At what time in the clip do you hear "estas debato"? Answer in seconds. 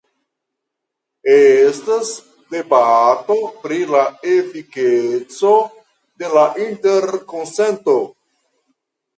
1.33-3.37